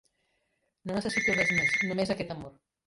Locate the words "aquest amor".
2.19-2.61